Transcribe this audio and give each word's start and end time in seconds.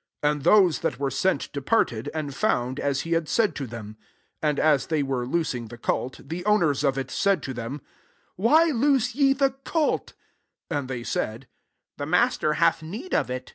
"32 0.22 0.32
And 0.32 0.42
those 0.42 0.78
that 0.80 0.98
were 0.98 1.08
sent 1.08 1.52
departed, 1.52 2.10
and 2.12 2.34
found 2.34 2.80
as 2.80 3.02
he 3.02 3.12
had 3.12 3.28
said 3.28 3.54
to 3.54 3.64
them. 3.64 3.96
33 4.42 4.48
And 4.48 4.58
as 4.58 4.86
they 4.88 5.04
were 5.04 5.24
loosing 5.24 5.68
the 5.68 5.78
colt, 5.78 6.20
the 6.24 6.44
own 6.46 6.64
ers 6.64 6.82
of 6.82 6.98
it 6.98 7.12
said 7.12 7.44
to 7.44 7.54
them,•• 7.54 7.78
Why 8.34 8.72
loose 8.72 9.14
ye 9.14 9.34
the 9.34 9.50
colt?" 9.52 10.14
34 10.68 10.78
And 10.80 10.88
they 10.88 11.04
said," 11.04 11.46
The 11.96 12.06
Master 12.06 12.54
hath 12.54 12.82
need 12.82 13.14
of 13.14 13.30
it." 13.30 13.54